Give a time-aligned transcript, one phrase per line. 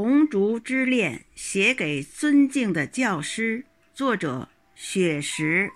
[0.00, 5.72] 红烛之恋》写给尊敬的教师，作者雪石。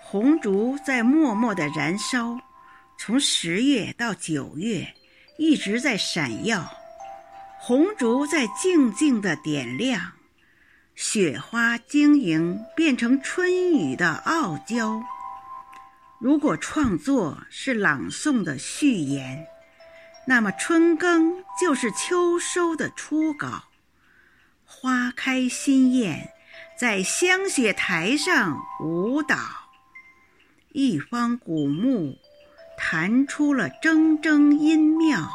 [0.00, 2.38] 红烛在默默的燃烧，
[2.96, 4.94] 从十月到九月，
[5.36, 6.72] 一直在闪耀。
[7.58, 10.12] 红烛在静静的点亮，
[10.94, 15.02] 雪花晶莹，变成春雨的傲娇。
[16.20, 19.46] 如果创作是朗诵的序言，
[20.26, 23.64] 那么春耕就是秋收的初稿。
[24.64, 26.32] 花开心艳，
[26.76, 29.36] 在香雪台上舞蹈。
[30.72, 32.18] 一方古木
[32.76, 35.30] 弹出了铮铮音妙，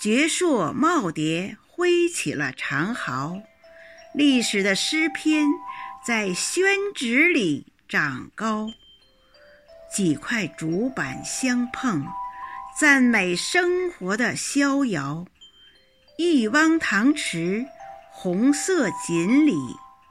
[0.00, 3.40] 绝硕耄耋挥起了长毫，
[4.12, 5.46] 历史的诗篇
[6.04, 8.72] 在宣纸里长高。
[9.92, 12.04] 几块竹板相碰，
[12.78, 15.26] 赞美生活的逍遥。
[16.16, 17.66] 一汪塘池，
[18.10, 19.54] 红色锦鲤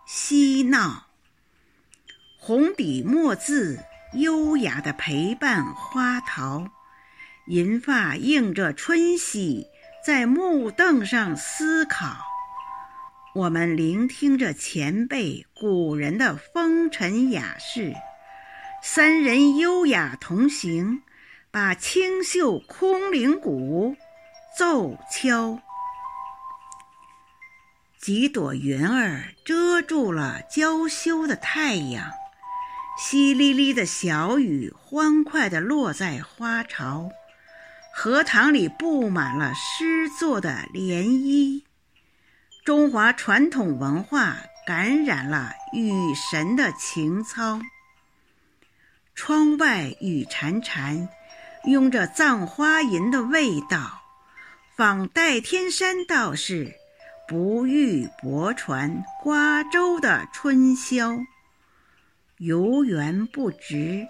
[0.05, 1.07] 嬉闹，
[2.39, 3.79] 红底墨字。
[4.13, 6.69] 优雅的陪伴花桃，
[7.47, 9.67] 银发映着春喜，
[10.03, 12.15] 在木凳上思考。
[13.35, 17.93] 我们聆听着前辈古人的风尘雅事，
[18.89, 21.03] 三人优雅同行，
[21.51, 23.97] 把清秀空灵鼓
[24.57, 25.59] 奏敲。
[27.99, 32.09] 几朵云儿遮住了娇羞的太阳。
[32.97, 37.11] 淅沥沥的小雨欢快地落在花潮，
[37.93, 41.61] 荷塘里布满了诗作的涟漪。
[42.63, 47.59] 中华传统文化感染了雨神的情操。
[49.27, 51.09] 窗外雨潺潺，
[51.65, 54.01] 拥着葬花吟的味道，
[54.77, 56.75] 仿代天山道士
[57.27, 61.17] 不遇泊船瓜洲的春宵。
[62.37, 64.07] 游园不值，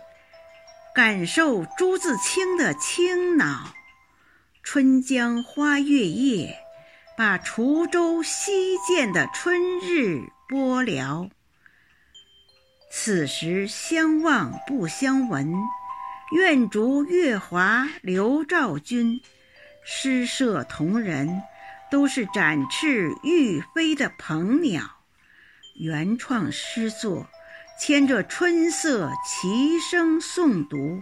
[0.93, 3.73] 感受朱自清的清脑。
[4.61, 6.59] 春江花月夜，
[7.17, 11.27] 把滁州西涧的春日播聊。
[13.07, 15.53] 此时相望不相闻，
[16.33, 19.21] 愿逐月华流照君。
[19.85, 21.41] 诗社同仁
[21.89, 24.83] 都是展翅欲飞的鹏鸟，
[25.79, 27.29] 原创诗作。
[27.79, 31.01] 牵着春色齐声诵读，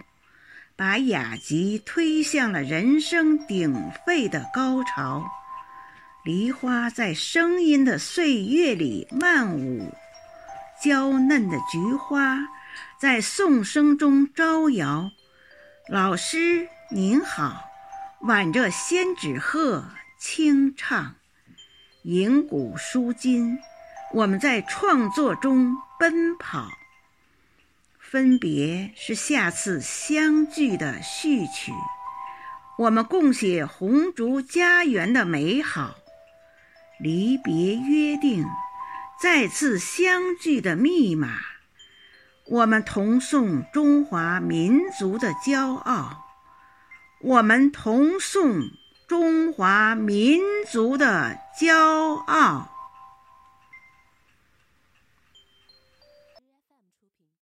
[0.76, 5.24] 把雅集推向了人声鼎沸的高潮。
[6.24, 9.92] 梨花在声音的岁月里漫舞，
[10.86, 12.46] 娇嫩的菊花
[12.96, 15.10] 在颂声中招摇。
[15.88, 17.64] 老师您好，
[18.20, 19.84] 挽着仙纸鹤
[20.16, 21.16] 轻唱，
[22.04, 23.58] 吟古书今。
[24.14, 26.68] 我们在创作中奔跑，
[27.98, 31.72] 分别是下次相聚的序曲。
[32.78, 35.96] 我们共写红烛家园的美好，
[37.00, 38.46] 离别约定，
[39.20, 41.38] 再次相聚的密码。
[42.44, 46.26] 我们同颂中华民族的骄傲，
[47.22, 48.70] 我们同颂
[49.08, 52.75] 中华民族的骄傲。